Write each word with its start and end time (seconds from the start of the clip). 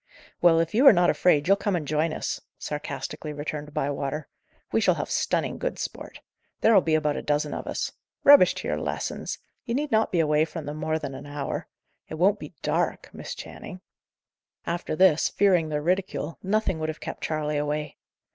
"Well, 0.41 0.59
if 0.59 0.73
you 0.73 0.87
are 0.87 0.93
not 0.93 1.11
afraid, 1.11 1.47
you'll 1.47 1.57
come 1.57 1.75
and 1.75 1.87
join 1.87 2.11
us," 2.11 2.41
sarcastically 2.57 3.33
returned 3.33 3.71
Bywater. 3.71 4.27
"We 4.71 4.81
shall 4.81 4.95
have 4.95 5.11
stunning 5.11 5.59
good 5.59 5.77
sport. 5.77 6.21
There'll 6.61 6.81
be 6.81 6.95
about 6.95 7.17
a 7.17 7.21
dozen 7.21 7.53
of 7.53 7.67
us. 7.67 7.91
Rubbish 8.23 8.55
to 8.55 8.67
your 8.67 8.79
lessons! 8.79 9.37
you 9.63 9.75
need 9.75 9.91
not 9.91 10.11
be 10.11 10.19
away 10.19 10.43
from 10.45 10.65
them 10.65 10.77
more 10.77 10.97
than 10.97 11.13
an 11.13 11.27
hour. 11.27 11.67
It 12.09 12.15
won't 12.15 12.39
be 12.39 12.55
dark, 12.63 13.11
Miss 13.13 13.35
Channing." 13.35 13.79
After 14.65 14.95
this, 14.95 15.29
fearing 15.29 15.69
their 15.69 15.83
ridicule, 15.83 16.39
nothing 16.41 16.79
would 16.79 16.89
have 16.89 16.99
kept 16.99 17.21
Charley 17.23 17.57
away. 17.57 17.97